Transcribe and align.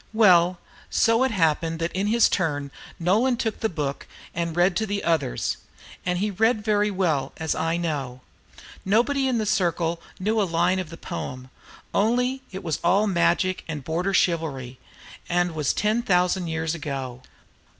Well, 0.13 0.57
so 0.89 1.23
it 1.23 1.29
happened 1.29 1.77
that 1.77 1.91
in 1.91 2.07
his 2.07 2.27
turn 2.27 2.71
Nolan 2.97 3.37
took 3.37 3.59
the 3.59 3.69
book 3.69 4.07
and 4.33 4.55
read 4.57 4.75
to 4.77 4.87
the 4.87 5.03
others; 5.03 5.57
and 6.07 6.17
he 6.17 6.31
read 6.31 6.65
very 6.65 6.89
well, 6.89 7.33
as 7.37 7.53
I 7.53 7.77
know. 7.77 8.21
Nobody 8.83 9.27
in 9.27 9.37
the 9.37 9.45
circle 9.45 10.01
knew 10.19 10.41
a 10.41 10.41
line 10.41 10.79
of 10.79 10.89
the 10.89 10.97
poem, 10.97 11.51
only 11.93 12.41
it 12.51 12.63
was 12.63 12.79
all 12.83 13.05
magic 13.05 13.63
and 13.67 13.83
Border 13.83 14.15
chivalry, 14.15 14.79
and 15.29 15.53
was 15.53 15.71
ten 15.71 16.01
thousand 16.01 16.47
years 16.47 16.73
ago. 16.73 17.21